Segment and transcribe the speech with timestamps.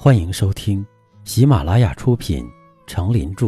[0.00, 0.86] 欢迎收听
[1.24, 2.44] 喜马拉雅出品
[2.86, 3.46] 《成林著》，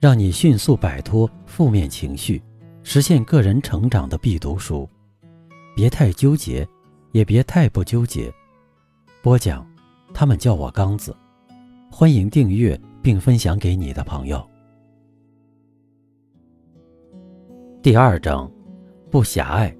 [0.00, 2.42] 让你迅速摆脱负面情绪，
[2.82, 4.88] 实现个人成长的必读书。
[5.76, 6.66] 别太纠结，
[7.10, 8.32] 也别太不纠结。
[9.20, 9.66] 播讲，
[10.14, 11.14] 他们叫我刚子。
[11.90, 14.42] 欢迎订阅并分享给你的朋友。
[17.82, 18.50] 第二章，
[19.10, 19.76] 不狭隘，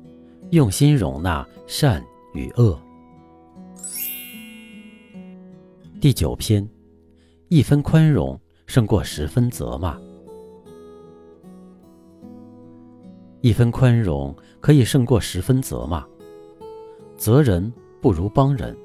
[0.51, 2.05] 用心容纳善
[2.35, 2.79] 与恶。
[6.03, 6.69] 第九篇，
[7.47, 9.97] 一分宽容胜过十分责骂。
[13.41, 16.05] 一分宽容可以胜过十分责骂。
[17.17, 18.77] 责人不如帮人。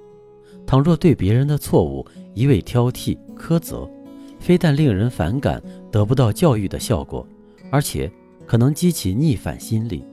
[0.68, 3.90] 倘若对别人的错误一味挑剔苛责，
[4.38, 5.60] 非但令人反感，
[5.92, 7.28] 得不到教育的效果，
[7.72, 8.12] 而且
[8.46, 10.06] 可能激起逆反心理。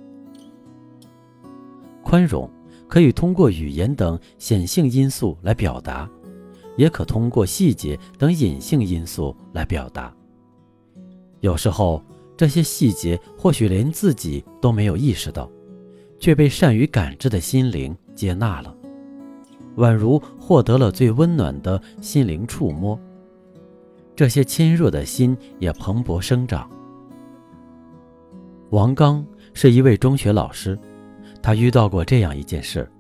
[2.03, 2.51] 宽容
[2.89, 6.11] 可以通过语言等显性因素来表达。
[6.77, 10.15] 也可通过细节等隐性因素来表达。
[11.41, 12.03] 有时候，
[12.37, 15.51] 这些细节或许连自己都没有意识到，
[16.19, 18.75] 却被善于感知的心灵接纳了，
[19.77, 22.99] 宛如获得了最温暖的心灵触摸。
[24.17, 26.71] 这些亲热的心也蓬勃生长。
[28.71, 30.79] 王刚是一位中学老师，
[31.43, 32.91] 他遇到过这样一件事：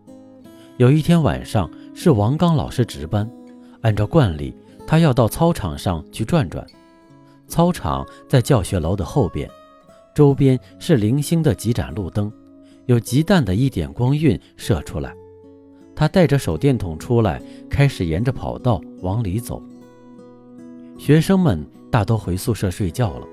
[0.76, 3.28] 有一天晚上，是王刚老师值班。
[3.84, 6.66] 按照惯例，他要到操场上去转转。
[7.46, 9.48] 操场在教学楼的后边，
[10.14, 12.32] 周边是零星的几盏路灯，
[12.86, 15.14] 有极淡的一点光晕射出来。
[15.94, 19.62] 他带着手电筒出来，开始沿着跑道往里走。
[20.98, 23.26] 学生们大都回宿舍睡觉了。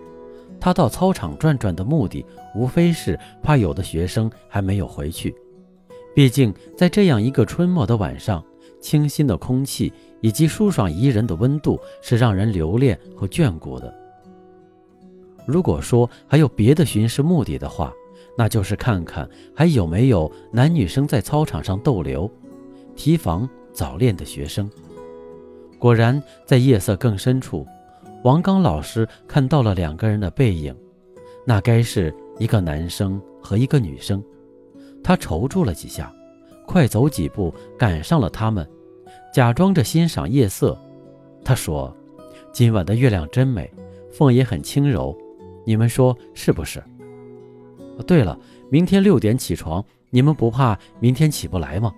[0.59, 5.33] 他到操场转转的目的，无非是怕有的学生还没有回去。
[6.13, 8.43] 毕竟在这样一个春末的晚上。
[8.81, 13.93] 清新的空气以及舒爽宜人的温度是让人留恋和眷顾的。
[15.45, 17.93] 如果说还有别的巡视目的的话，
[18.37, 22.29] 那就是看看还有没有男女生在操场上逗留，
[22.95, 24.69] 提防早恋的学生。
[25.79, 27.65] 果然，在夜色更深处，
[28.23, 30.75] 王刚老师看到了两个人的背影，
[31.45, 34.23] 那该是一个男生和一个女生。
[35.03, 36.13] 他踌躇了几下。
[36.71, 38.65] 快走几步，赶上了他们，
[39.33, 40.79] 假装着欣赏夜色。
[41.43, 41.93] 他说
[42.53, 43.69] ：“今晚的月亮真美，
[44.09, 45.13] 风也很轻柔，
[45.65, 46.81] 你们说是不是？”
[48.07, 48.39] 对了，
[48.69, 51.93] 明天六点起床，你们不怕明天起不来吗？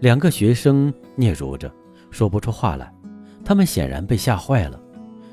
[0.00, 1.72] 两个学生嗫嚅着，
[2.10, 2.92] 说不出话来。
[3.44, 4.82] 他们显然被吓坏了，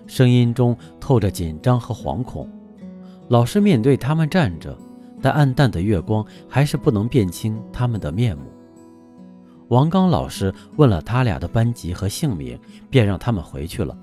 [0.05, 2.47] 声音中透着紧张和惶恐。
[3.29, 4.77] 老师面对他们站着。
[5.27, 8.45] 但暗淡的月光还是不能辨清他们的面目。
[9.67, 12.57] 王刚老师问了他俩的班级和姓名，
[12.89, 13.93] 便让他们回去了。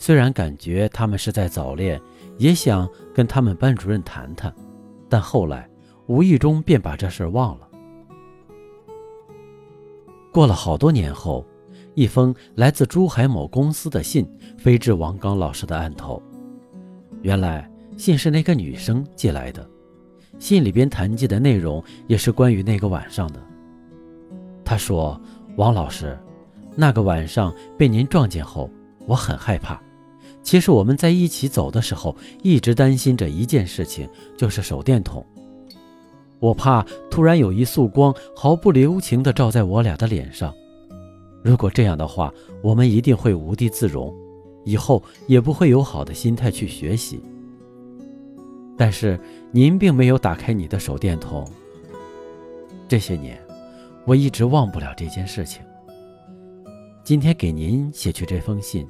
[0.00, 2.00] 虽然感觉他们是在早恋，
[2.38, 4.52] 也想跟他们班主任谈谈，
[5.08, 5.70] 但后来
[6.08, 7.68] 无意中便把这事忘了。
[10.32, 11.46] 过了好多年后，
[11.94, 16.20] 一封来自珠海某公司的信飞至王刚老师的案头。
[17.20, 19.64] 原来信是那个女生寄来的。
[20.38, 23.40] 信里边谈及的内容也是关于那个晚上的。
[24.64, 25.20] 他说
[25.56, 26.18] ：“王老师，
[26.74, 28.70] 那个晚上被您撞见后，
[29.06, 29.80] 我很害怕。
[30.42, 35.24] 其实我们在一起走的时候，一直担心着一件事情，就是手电筒。
[36.40, 40.52] 我怕突然有一束光毫不留情地照在我俩的脸上。
[41.42, 42.32] 如果这样的话，
[42.62, 44.12] 我们一定会无地自容，
[44.64, 47.20] 以后也不会有好的心态去学习。”
[48.82, 49.16] 但是
[49.52, 51.48] 您并没有打开你的手电筒。
[52.88, 53.40] 这些年，
[54.04, 55.62] 我一直忘不了这件事情。
[57.04, 58.84] 今天给您写去这封信，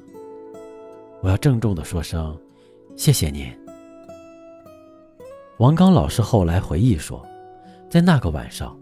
[1.21, 2.35] 我要郑重的说声
[2.95, 3.45] 谢谢您。
[5.59, 7.23] 王刚老师后来回忆说，
[7.87, 8.75] 在那个晚上，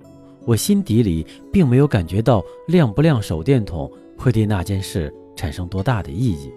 [0.45, 6.49] 我心底里并没有感觉到亮不亮手电筒会对那件事产生多大的意义。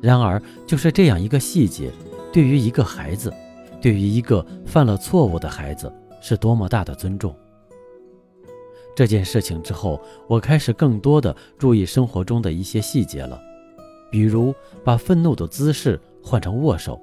[0.00, 1.92] 然而，就是这样一个细节，
[2.32, 3.30] 对于一个孩子。
[3.86, 7.32] 对于一个犯了错误的孩子，是多么大的尊重。
[8.96, 13.40] 这件事情之后，我开始更多的注意生活中的一些细节了，
[14.10, 14.52] 比如
[14.82, 17.00] 把愤怒的姿势换成握手，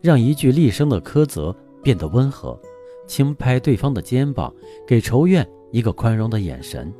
[0.00, 1.54] 让一句厉声的苛责
[1.84, 2.60] 变得温和，
[3.06, 4.52] 轻拍对方的肩膀，
[4.88, 6.92] 给仇怨一个宽容的眼神，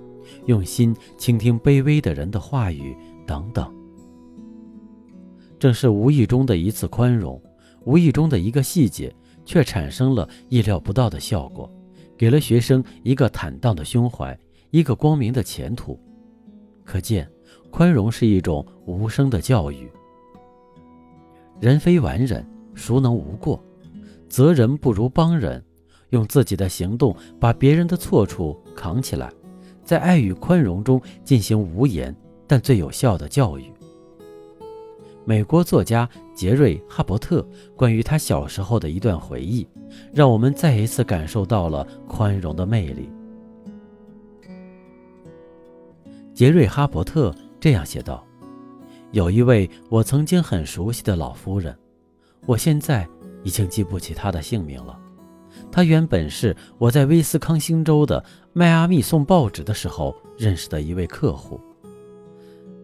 [0.47, 3.69] 用心倾听卑微的人的话语等等。
[5.59, 7.43] 正是无意中的一次宽容。
[7.89, 9.11] 无意中的一个细节，
[9.47, 11.73] 却产生了意料不到的效果，
[12.19, 14.39] 给了学生一个坦荡的胸怀，
[14.71, 15.99] 一个光明的前途。
[16.85, 17.27] 可见，
[17.71, 19.91] 宽容是一种无声的教育。
[21.61, 23.59] 人非完人，孰能无过？
[24.29, 25.65] 责人不如帮人，
[26.11, 29.33] 用自己的行动把别人的错处扛起来，
[29.83, 32.15] 在爱与宽容中进行无言
[32.47, 33.73] 但最有效的教育。
[35.29, 37.47] 美国作家杰瑞·哈伯特
[37.77, 39.69] 关于他小时候的一段回忆，
[40.11, 43.11] 让我们再一次感受到了宽容的魅力。
[46.33, 47.31] 杰瑞·哈伯特
[47.61, 48.27] 这样写道
[49.13, 51.77] ：“有一位我曾经很熟悉的老夫人，
[52.47, 53.07] 我现在
[53.45, 54.99] 已经记不起她的姓名了。
[55.71, 58.25] 她原本是我在威斯康星州的
[58.55, 61.61] 迈阿密送报纸的时候认识的一位客户。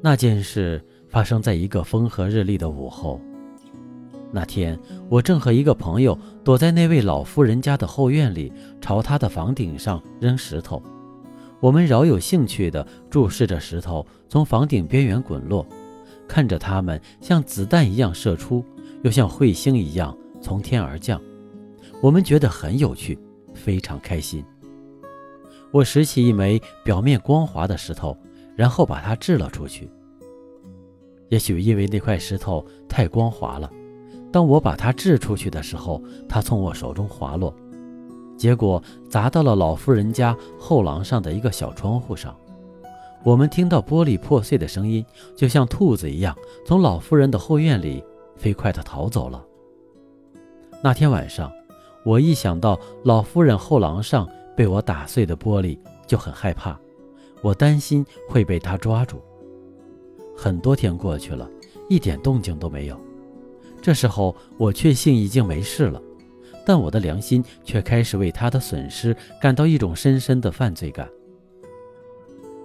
[0.02, 3.20] 那件事。”发生在一个风和日丽的午后。
[4.32, 4.76] 那天，
[5.08, 10.82] 我正和一个朋友躲在那位老夫人家的后院里，朝她的房顶上扔石头。
[11.61, 15.64] 我们饶有兴趣地注视着石头从房顶边缘滚落，
[16.26, 18.64] 看着它们像子弹一样射出，
[19.05, 21.22] 又像彗星一样从天而降。
[22.02, 23.16] 我们觉得很有趣，
[23.55, 24.44] 非常开心。
[25.70, 28.19] 我拾起一枚表面光滑的石头，
[28.56, 29.88] 然后把它掷了出去。
[31.29, 33.71] 也许因为那块石头太光滑了，
[34.32, 37.55] 当我把它掷出去的时候，它从我手中滑落，
[38.37, 42.37] 结果砸到了老夫人家后廊上的一个小窗户上。
[43.23, 45.05] 我们听到玻璃破碎的声音，
[45.35, 46.37] 就像兔子一样
[46.67, 48.05] 从老夫人的后院里
[48.37, 49.43] 飞快地逃走了。
[50.82, 51.50] 那天晚上，
[52.05, 56.79] 我一想到老夫人后廊上被我打碎的玻璃，就很害怕，
[57.41, 59.23] 我担心会被她抓住。
[60.37, 61.49] 很多天过去了，
[61.89, 63.01] 一点动静都没有。
[63.81, 66.03] 这时候，我确信已经没事了，
[66.65, 71.09] 但我的良心却开始为他的损失感到一种深深的犯罪感。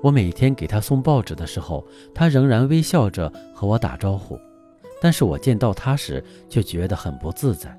[0.01, 4.39] 我每天给他送报纸的时候，他仍然微笑着和我打招呼，
[5.01, 7.77] 但是我见到他时却觉得很不自在。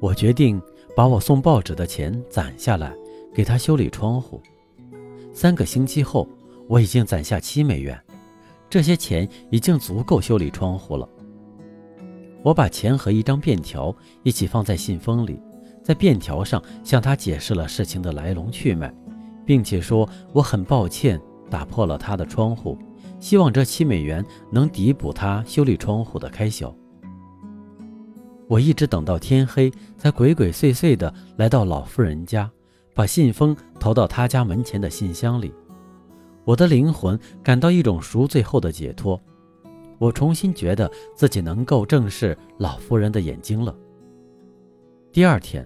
[0.00, 0.60] 我决定
[0.96, 2.92] 把我送报纸的钱攒下来，
[3.32, 4.42] 给他修理窗户。
[5.32, 6.28] 三个星期后。
[6.70, 8.00] 我已经攒下七美元，
[8.68, 11.08] 这些钱已经足够修理窗户了。
[12.44, 15.42] 我把钱和一张便条一起放在信封里，
[15.82, 18.94] 在便条上向他解释了事情的来龙去脉，
[19.44, 21.20] 并且说我很抱歉
[21.50, 22.78] 打破了他的窗户，
[23.18, 26.72] 希望这七美元能抵补他修理窗户的开销。
[28.46, 32.48] 我一直等到天黑，才鬼鬼祟祟地来到老妇人家，
[32.94, 35.52] 把信封投到他家门前的信箱里。
[36.50, 39.20] 我的灵魂感到一种赎罪后的解脱，
[39.98, 43.72] 我重新觉得自己能够正视老夫人的眼睛了。
[45.12, 45.64] 第二天，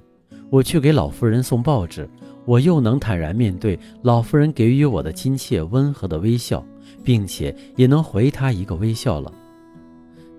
[0.50, 2.06] 我去给老夫人送报纸，
[2.44, 6.62] 我又能坦然面对老夫人给予我的亲切温和的微笑，
[7.02, 9.32] 并且也能回她一个微笑了。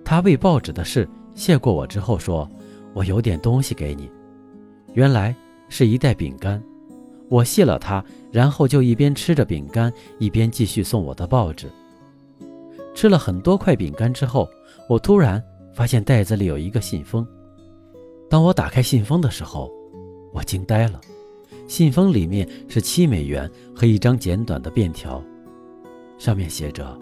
[0.04, 2.48] 她为报纸的事谢过我之后说
[2.94, 4.08] ：“我有点东西给你。”
[4.94, 5.34] 原来
[5.68, 6.62] 是一袋饼干。
[7.28, 11.70] 我谢了他，然后就一边吃着饼干，一边继续送我的报纸。
[12.94, 14.48] 吃了很多块饼干之后，
[14.88, 15.42] 我突然
[15.74, 17.26] 发现袋子里有一个信封。
[18.30, 19.70] 当我打开信封的时候，
[20.32, 21.00] 我惊呆了。
[21.66, 25.20] 信封里面是七美元和一张简短的便条，
[26.16, 26.96] 上面写着：“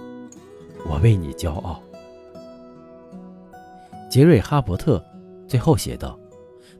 [0.89, 1.83] 我为你骄傲。”
[4.11, 5.05] 杰瑞·哈伯特
[5.47, 6.19] 最后写道：“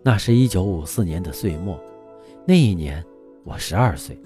[0.03, 1.79] 那是一九五四年的岁末，
[2.47, 3.05] 那一年。”
[3.45, 4.19] 我十二岁，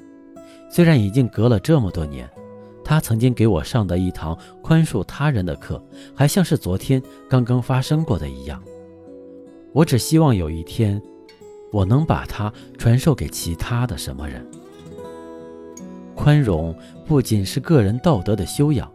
[0.71, 2.31] 虽然已经隔了这么多年，
[2.85, 5.83] 他曾经给我上的一堂宽恕他人的课，
[6.15, 8.63] 还像是昨天刚刚发生过的一样。
[9.73, 11.03] 我只希望有一天，
[11.73, 14.47] 我能把它传授给其他的什么人。
[16.15, 18.91] 宽容不仅是个人道德的修养，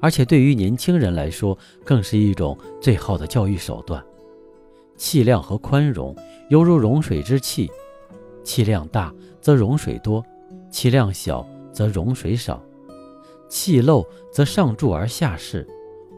[0.00, 4.04] 而且对于年轻人来说，更是一种最好的教育手段。
[4.96, 6.14] 气量和宽容
[6.48, 7.70] 犹如融水之气，
[8.50, 9.14] 气量大。
[9.40, 10.22] 则容水多，
[10.70, 12.60] 气量小则容水少；
[13.48, 15.66] 气漏则上注而下逝，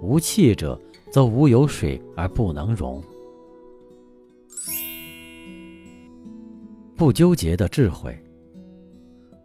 [0.02, 0.76] 无气者
[1.12, 3.00] 则无有水而不能容。
[6.96, 8.12] 不纠结的智慧，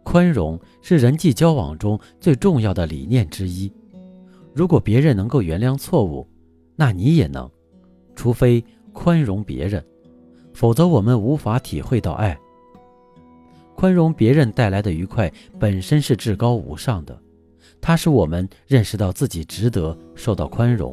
[0.02, 3.72] 宽容是人际交往中最重要的理念之一。
[4.52, 6.26] 如果别人能够原谅错误，
[6.74, 7.48] 那你也能，
[8.16, 9.86] 除非宽容别人，
[10.52, 12.36] 否则我们无法体会到爱。
[13.78, 17.16] 宽容别人带来的愉快本身是至高无上的，
[17.80, 20.92] 它使我们认识到自己值得受到宽容，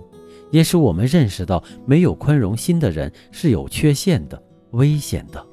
[0.52, 4.40] 也使我们认识到没有宽容心的人是有缺陷的、
[4.74, 5.44] 危险的。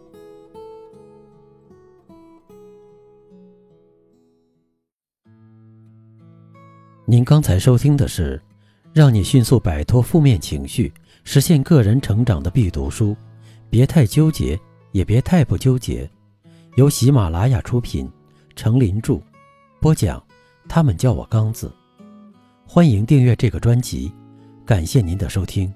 [7.06, 8.38] 您刚才收听的是
[8.92, 10.92] 让你迅速摆脱负面情绪、
[11.24, 13.16] 实现个人成长的必读书。
[13.70, 14.60] 别太纠结，
[14.90, 16.06] 也别太不纠结。
[16.76, 18.10] 由喜马拉雅出品，
[18.56, 19.20] 程林著，
[19.78, 20.22] 播讲。
[20.66, 21.70] 他们叫我刚子。
[22.66, 24.10] 欢迎订阅这个专辑，
[24.64, 25.70] 感谢您的收听。